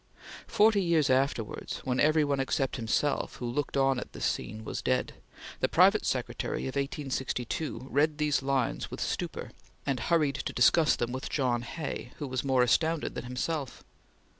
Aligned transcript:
Forty 0.47 0.81
years 0.81 1.11
afterwards, 1.11 1.77
when 1.83 1.99
every 1.99 2.23
one 2.23 2.39
except 2.39 2.77
himself, 2.77 3.35
who 3.35 3.45
looked 3.47 3.77
on 3.77 3.99
at 3.99 4.13
this 4.13 4.25
scene, 4.25 4.63
was 4.63 4.81
dead, 4.81 5.13
the 5.59 5.69
private 5.69 6.07
secretary 6.07 6.63
of 6.63 6.73
1862 6.75 7.85
read 7.87 8.17
these 8.17 8.41
lines 8.41 8.89
with 8.89 8.99
stupor, 8.99 9.51
and 9.85 9.99
hurried 9.99 10.33
to 10.43 10.53
discuss 10.53 10.95
them 10.95 11.11
with 11.11 11.29
John 11.29 11.61
Hay, 11.61 12.13
who 12.17 12.25
was 12.27 12.43
more 12.43 12.63
astounded 12.63 13.13
than 13.13 13.25
himself. 13.25 13.83